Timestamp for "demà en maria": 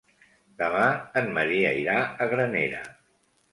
0.61-1.75